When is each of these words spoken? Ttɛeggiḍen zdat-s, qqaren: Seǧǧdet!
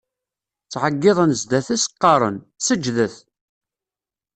Ttɛeggiḍen 0.65 1.31
zdat-s, 1.41 1.83
qqaren: 1.93 2.37
Seǧǧdet! 2.65 3.15